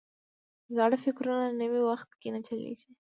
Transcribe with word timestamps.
زاړه 0.75 0.97
فکرونه 1.05 1.45
نوي 1.61 1.81
وخت 1.89 2.09
کې 2.19 2.29
نه 2.35 2.39
چلیږي. 2.47 2.91